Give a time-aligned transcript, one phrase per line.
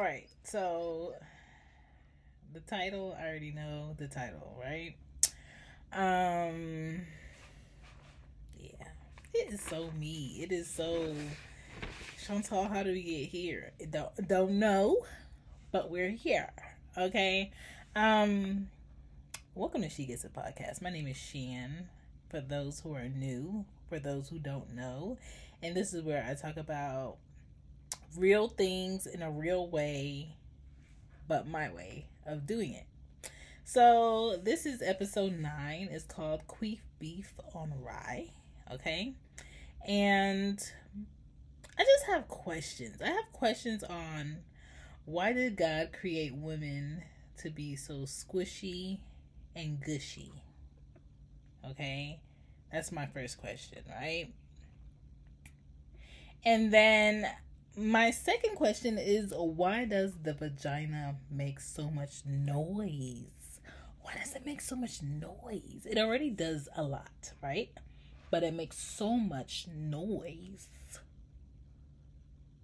[0.00, 1.12] All right, so
[2.54, 4.94] the title, I already know the title, right?
[5.92, 7.02] Um
[8.58, 8.86] yeah.
[9.34, 10.38] It is so me.
[10.42, 11.14] It is so
[12.24, 13.72] Chantal, how do we get here?
[13.90, 15.04] Don't don't know,
[15.70, 16.48] but we're here.
[16.96, 17.50] Okay.
[17.94, 18.70] Um
[19.54, 20.80] welcome to She Gets It podcast.
[20.80, 21.90] My name is Shan.
[22.30, 25.18] For those who are new, for those who don't know,
[25.62, 27.18] and this is where I talk about
[28.16, 30.36] real things in a real way,
[31.28, 32.86] but my way of doing it.
[33.64, 35.88] So this is episode nine.
[35.90, 38.30] It's called Queef Beef on Rye.
[38.72, 39.14] Okay,
[39.86, 40.60] and
[41.78, 43.00] I just have questions.
[43.02, 44.38] I have questions on
[45.04, 47.02] why did God create women
[47.38, 48.98] to be so squishy
[49.56, 50.32] and gushy?
[51.68, 52.20] Okay,
[52.72, 54.32] that's my first question, right?
[56.44, 57.26] And then
[57.80, 63.60] my second question is why does the vagina make so much noise?
[64.02, 65.86] Why does it make so much noise?
[65.88, 67.70] It already does a lot, right?
[68.30, 70.68] But it makes so much noise.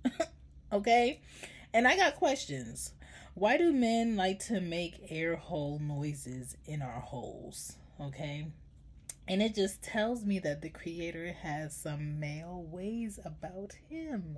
[0.72, 1.20] okay?
[1.72, 2.92] And I got questions.
[3.34, 7.76] Why do men like to make air hole noises in our holes?
[8.00, 8.46] Okay?
[9.28, 14.36] And it just tells me that the creator has some male ways about him.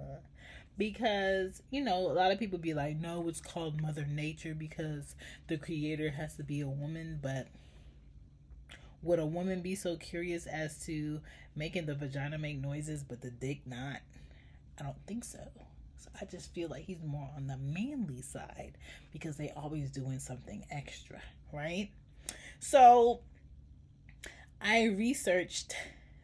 [0.78, 5.16] Because, you know, a lot of people be like, no, it's called Mother Nature because
[5.48, 7.18] the creator has to be a woman.
[7.20, 7.48] But
[9.02, 11.20] would a woman be so curious as to
[11.54, 14.00] making the vagina make noises but the dick not?
[14.78, 15.40] I don't think so.
[15.96, 18.78] So I just feel like he's more on the manly side
[19.12, 21.20] because they always doing something extra,
[21.52, 21.90] right?
[22.60, 23.20] So
[24.60, 25.74] I researched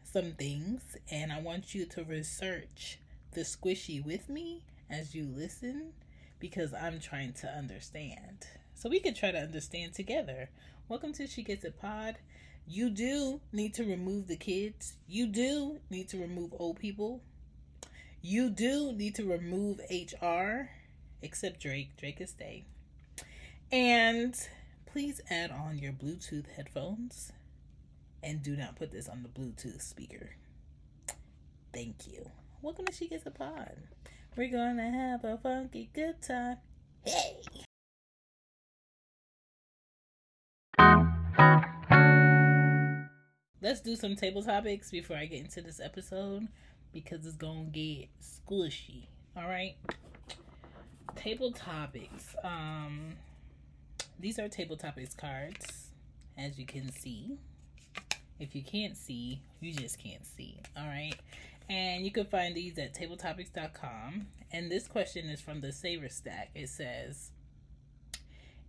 [0.03, 2.99] some things and I want you to research
[3.35, 5.91] the squishy with me as you listen
[6.39, 8.47] because I'm trying to understand.
[8.75, 10.49] So we can try to understand together.
[10.87, 12.15] Welcome to She Gets It Pod.
[12.65, 14.93] You do need to remove the kids.
[15.05, 17.23] You do need to remove old people.
[18.21, 20.69] You do need to remove HR,
[21.21, 21.97] except Drake.
[21.97, 22.63] Drake is stay.
[23.69, 24.33] And
[24.85, 27.33] please add on your Bluetooth headphones
[28.23, 30.29] and do not put this on the Bluetooth speaker.
[31.73, 32.31] Thank you.
[32.65, 33.77] Welcome to She Gets It Pod.
[34.35, 36.57] We're gonna have a funky good time.
[37.05, 37.37] Hey!
[43.61, 46.47] Let's do some table topics before I get into this episode
[46.91, 49.09] because it's gonna get squishy.
[49.37, 49.75] All right.
[51.15, 52.35] Table topics.
[52.43, 53.13] Um,
[54.19, 55.91] these are table topics cards,
[56.35, 57.37] as you can see.
[58.39, 60.57] If you can't see, you just can't see.
[60.75, 61.13] All right.
[61.69, 64.27] And you can find these at tabletopics.com.
[64.51, 66.51] And this question is from the Saver Stack.
[66.53, 67.31] It says,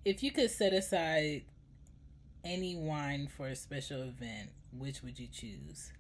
[0.05, 1.45] if you could set aside
[2.45, 5.93] any wine for a special event, which would you choose?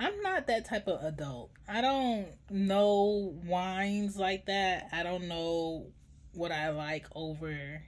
[0.00, 1.50] I'm not that type of adult.
[1.68, 4.88] I don't know wines like that.
[4.92, 5.86] I don't know
[6.34, 7.82] what I like over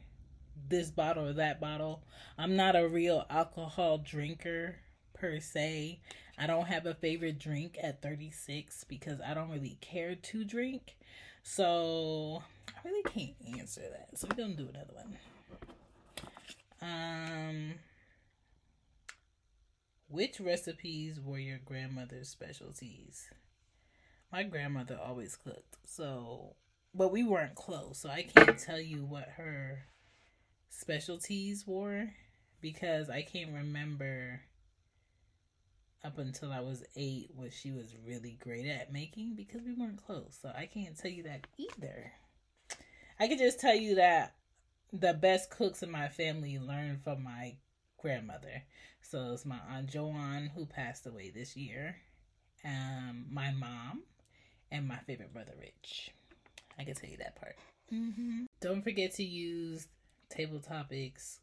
[0.69, 2.03] this bottle or that bottle.
[2.37, 4.77] I'm not a real alcohol drinker
[5.21, 6.01] per se.
[6.39, 10.97] I don't have a favorite drink at 36 because I don't really care to drink.
[11.43, 14.19] So I really can't answer that.
[14.19, 15.17] So we're gonna do another one.
[16.83, 17.75] Um
[20.09, 23.29] which recipes were your grandmother's specialties?
[24.33, 26.57] My grandmother always cooked, so
[26.95, 29.85] but we weren't close, so I can't tell you what her
[30.71, 32.11] specialties were
[32.61, 34.41] because I can't remember
[36.05, 40.05] up until I was eight what she was really great at making because we weren't
[40.05, 40.39] close.
[40.41, 42.13] So I can't tell you that either.
[43.19, 44.35] I can just tell you that
[44.93, 47.57] the best cooks in my family learned from my
[47.99, 48.63] grandmother.
[49.03, 51.97] So it's my aunt Joanne who passed away this year,
[52.65, 54.03] um, my mom,
[54.71, 56.11] and my favorite brother Rich.
[56.79, 57.57] I can tell you that part.
[57.93, 58.45] Mm-hmm.
[58.61, 59.89] Don't forget to use
[60.31, 61.41] Table Topics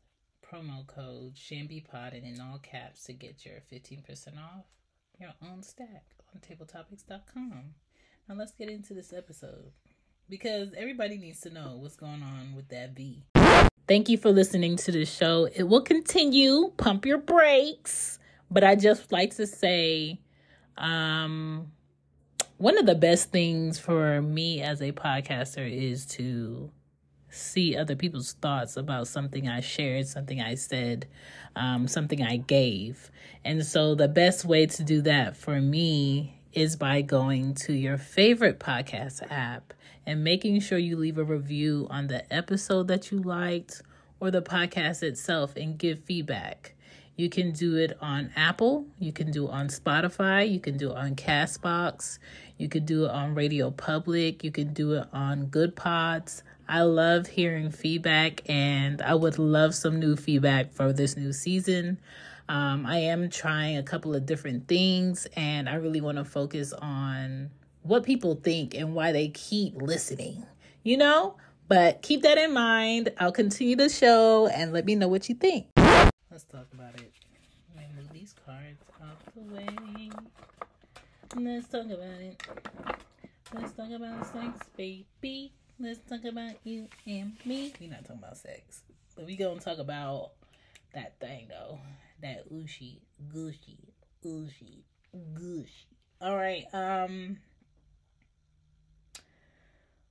[0.51, 4.65] promo code ShambyPod in all caps to get your 15% off
[5.19, 7.73] your own stack on tabletopics.com.
[8.29, 9.71] Now let's get into this episode
[10.29, 13.23] because everybody needs to know what's going on with that V.
[13.87, 15.47] Thank you for listening to the show.
[15.53, 16.71] It will continue.
[16.77, 18.19] Pump your brakes.
[18.51, 20.19] But I just like to say
[20.77, 21.71] um
[22.57, 26.71] one of the best things for me as a podcaster is to
[27.29, 31.07] see other people's thoughts about something I shared, something I said,
[31.55, 33.11] um, something I gave.
[33.43, 37.97] And so the best way to do that for me is by going to your
[37.97, 39.73] favorite podcast app
[40.05, 43.81] and making sure you leave a review on the episode that you liked
[44.19, 46.73] or the podcast itself and give feedback.
[47.17, 50.91] You can do it on Apple, you can do it on Spotify, you can do
[50.91, 52.19] it on Castbox,
[52.57, 56.43] you can do it on Radio Public, you can do it on Goodpods.
[56.69, 61.99] I love hearing feedback and I would love some new feedback for this new season.
[62.49, 66.73] Um, I am trying a couple of different things and I really want to focus
[66.73, 67.51] on
[67.83, 70.45] what people think and why they keep listening,
[70.83, 71.37] you know?
[71.69, 73.13] But keep that in mind.
[73.17, 75.67] I'll continue the show and let me know what you think.
[75.77, 77.11] Let's talk about it.
[77.75, 80.09] Let me move these cards off the way.
[81.35, 82.41] Let's talk about it.
[83.53, 85.53] Let's talk about sex, baby.
[85.79, 87.71] Let's talk about you and me.
[87.79, 88.81] We're not talking about sex.
[89.15, 90.31] But we gonna talk about
[90.95, 91.79] that thing though.
[92.23, 93.01] That ooshy,
[93.31, 93.93] gushy,
[94.25, 94.81] ooshy,
[95.35, 95.87] gushy.
[96.19, 97.37] Alright, um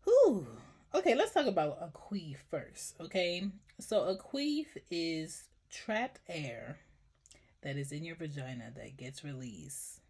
[0.05, 0.47] Whew.
[0.95, 3.51] Okay, let's talk about a queef first, okay?
[3.81, 6.79] So a queef is trapped air
[7.63, 10.01] that is in your vagina that gets released.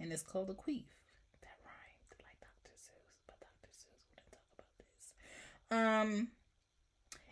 [0.00, 0.93] And it's called a queef.
[5.74, 6.28] Um,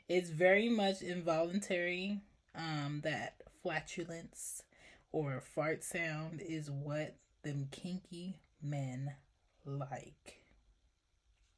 [0.08, 2.20] it's very much involuntary.
[2.54, 4.64] Um, that flatulence
[5.12, 9.14] or fart sound is what them kinky men
[9.64, 10.38] like.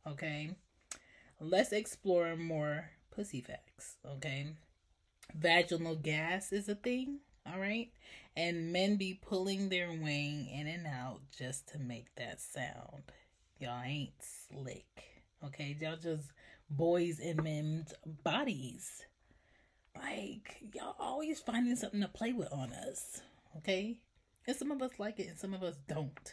[0.06, 0.50] Okay,
[1.40, 3.96] let's explore more pussy facts.
[4.06, 4.48] Okay,
[5.34, 7.20] vaginal gas is a thing.
[7.50, 7.90] All right,
[8.36, 13.04] and men be pulling their wing in and out just to make that sound.
[13.58, 15.04] Y'all ain't slick.
[15.44, 16.32] Okay, y'all just
[16.70, 19.02] boys and men's bodies.
[19.96, 23.22] Like, y'all always finding something to play with on us.
[23.58, 23.98] Okay?
[24.46, 26.32] And some of us like it and some of us don't.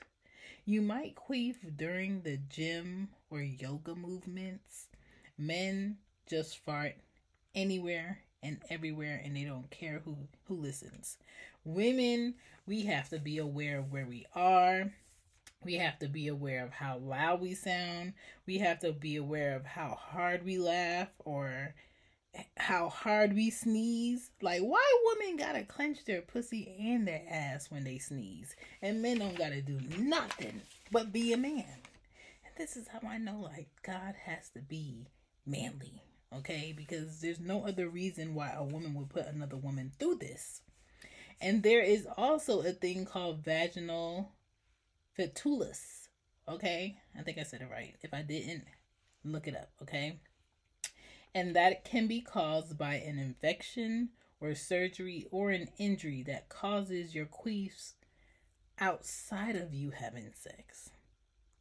[0.66, 4.88] You might queef during the gym or yoga movements.
[5.38, 5.98] Men
[6.30, 6.96] just fart
[7.56, 11.18] anywhere and everywhere and they don't care who who listens.
[11.64, 12.36] Women,
[12.66, 14.92] we have to be aware of where we are
[15.64, 18.14] we have to be aware of how loud we sound.
[18.46, 21.76] We have to be aware of how hard we laugh or
[22.58, 24.32] how hard we sneeze.
[24.42, 28.56] Like, why women gotta clench their pussy and their ass when they sneeze?
[28.82, 31.66] And men don't gotta do nothing but be a man.
[32.44, 35.08] And this is how I know, like, God has to be
[35.46, 36.02] manly,
[36.36, 36.74] okay?
[36.76, 40.62] Because there's no other reason why a woman would put another woman through this.
[41.40, 44.32] And there is also a thing called vaginal
[45.16, 46.10] fetulus.
[46.48, 47.96] Okay, I think I said it right.
[48.02, 48.66] If I didn't,
[49.24, 49.70] look it up.
[49.82, 50.20] Okay,
[51.34, 57.16] and that can be caused by an infection or surgery or an injury that causes
[57.16, 57.94] your queefs
[58.80, 60.90] outside of you having sex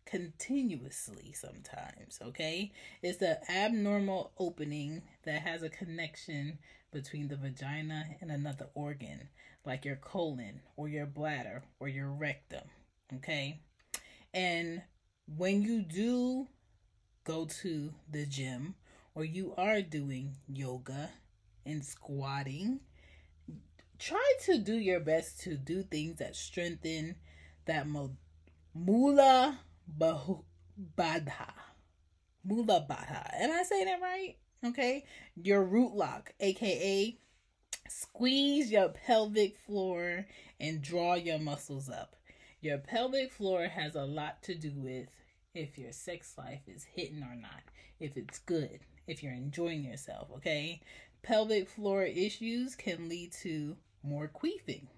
[0.07, 6.59] continuously sometimes okay it's an abnormal opening that has a connection
[6.93, 9.29] between the vagina and another organ
[9.65, 12.65] like your colon or your bladder or your rectum
[13.17, 13.61] Okay.
[14.33, 14.83] And
[15.27, 16.47] when you do
[17.25, 18.75] go to the gym
[19.15, 21.11] or you are doing yoga
[21.67, 22.81] and squatting,
[23.99, 27.17] try to do your best to do things that strengthen
[27.67, 27.87] that
[28.75, 29.59] mula
[29.99, 31.53] bandha.
[32.45, 33.31] Mula bandha.
[33.41, 34.37] Am I saying that right?
[34.65, 35.05] Okay.
[35.35, 37.19] Your root lock, aka
[37.89, 40.27] squeeze your pelvic floor
[40.61, 42.15] and draw your muscles up.
[42.63, 45.09] Your pelvic floor has a lot to do with
[45.55, 47.63] if your sex life is hitting or not,
[47.99, 50.83] if it's good, if you're enjoying yourself, okay?
[51.23, 54.89] Pelvic floor issues can lead to more queefing.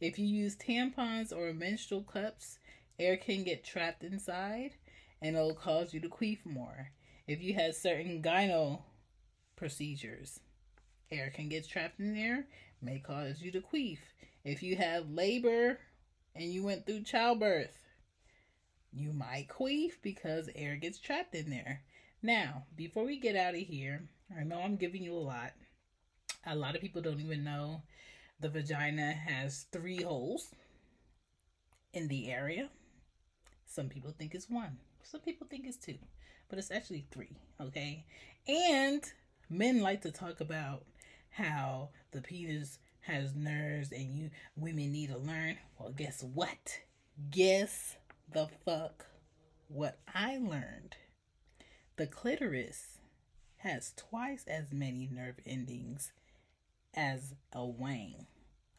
[0.00, 2.58] If you use tampons or menstrual cups,
[2.98, 4.72] air can get trapped inside
[5.20, 6.90] and it'll cause you to queef more.
[7.28, 8.80] If you have certain gyno
[9.54, 10.40] procedures,
[11.12, 12.46] air can get trapped in there,
[12.80, 13.98] may cause you to queef.
[14.44, 15.78] If you have labor
[16.34, 17.78] and you went through childbirth,
[18.92, 21.82] you might queef because air gets trapped in there.
[22.22, 24.08] Now, before we get out of here,
[24.38, 25.52] I know I'm giving you a lot.
[26.46, 27.82] A lot of people don't even know
[28.40, 30.54] the vagina has three holes
[31.92, 32.68] in the area.
[33.66, 35.98] Some people think it's one, some people think it's two,
[36.48, 38.04] but it's actually three, okay?
[38.46, 39.02] And
[39.48, 40.84] men like to talk about
[41.30, 45.58] how the penis has nerves and you women need to learn.
[45.78, 46.80] Well, guess what?
[47.30, 47.96] Guess
[48.32, 49.06] the fuck
[49.68, 50.96] what I learned.
[51.96, 52.98] The clitoris
[53.58, 56.12] has twice as many nerve endings
[56.94, 58.26] as a wang.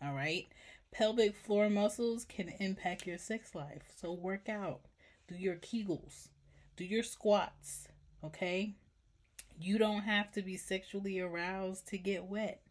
[0.04, 0.48] All right.
[0.92, 3.84] Pelvic floor muscles can impact your sex life.
[3.96, 4.82] So work out,
[5.28, 6.28] do your kegels,
[6.76, 7.88] do your squats.
[8.24, 8.76] Okay.
[9.60, 12.62] You don't have to be sexually aroused to get wet.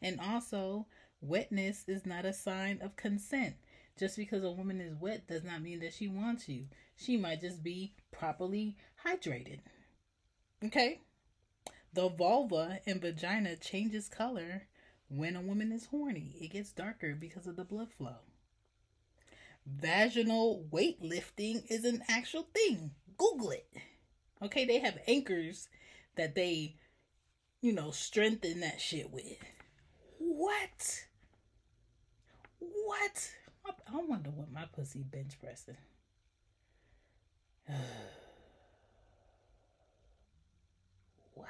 [0.00, 0.86] And also,
[1.22, 3.54] wetness is not a sign of consent.
[3.98, 6.66] Just because a woman is wet does not mean that she wants you.
[6.96, 8.76] She might just be properly
[9.06, 9.60] hydrated.
[10.64, 11.00] Okay?
[11.92, 14.62] The vulva and vagina changes color
[15.08, 16.36] when a woman is horny.
[16.40, 18.16] It gets darker because of the blood flow.
[19.66, 22.92] Vaginal weightlifting is an actual thing.
[23.16, 23.68] Google it.
[24.42, 25.68] Okay, they have anchors
[26.16, 26.76] that they,
[27.60, 29.36] you know, strengthen that shit with.
[30.18, 31.04] What?
[32.84, 33.30] What?
[33.66, 35.76] I wonder what my pussy bench pressing.
[41.34, 41.48] what?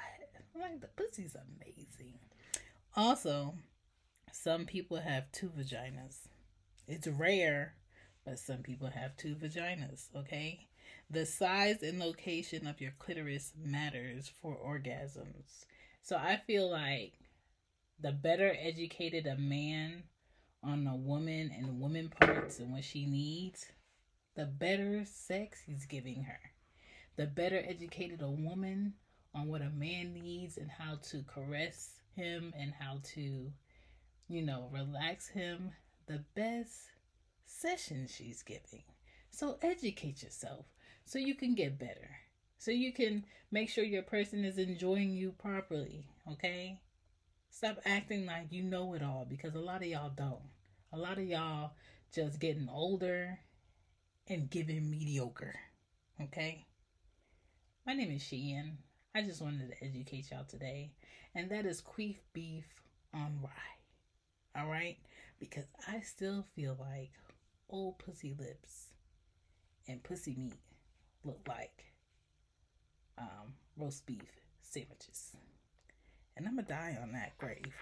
[0.55, 2.19] Like the pussy's amazing.
[2.95, 3.55] Also,
[4.31, 6.27] some people have two vaginas.
[6.87, 7.75] It's rare,
[8.25, 10.67] but some people have two vaginas, okay?
[11.09, 15.65] The size and location of your clitoris matters for orgasms.
[16.01, 17.13] So I feel like
[17.99, 20.03] the better educated a man
[20.63, 23.65] on a woman and the woman parts and what she needs,
[24.35, 26.39] the better sex he's giving her.
[27.15, 28.93] The better educated a woman
[29.35, 33.51] on what a man needs and how to caress him and how to,
[34.27, 35.71] you know, relax him,
[36.07, 36.73] the best
[37.45, 38.83] session she's giving.
[39.31, 40.65] So educate yourself
[41.05, 42.17] so you can get better.
[42.57, 46.79] So you can make sure your person is enjoying you properly, okay?
[47.49, 50.52] Stop acting like you know it all because a lot of y'all don't.
[50.93, 51.71] A lot of y'all
[52.13, 53.39] just getting older
[54.27, 55.55] and giving mediocre,
[56.21, 56.67] okay?
[57.87, 58.77] My name is Sheehan.
[59.15, 60.91] I just wanted to educate y'all today.
[61.33, 62.65] And that is queef beef
[63.11, 64.61] on rye.
[64.61, 64.97] All right?
[65.39, 67.09] Because I still feel like
[67.71, 68.89] old pussy lips
[69.87, 70.53] and pussy meat
[71.25, 71.85] look like
[73.17, 74.29] um, roast beef
[74.61, 75.31] sandwiches.
[76.37, 77.73] And I'm going to die on that grave.